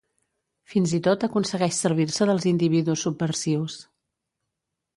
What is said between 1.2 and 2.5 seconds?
aconsegueix servir-se dels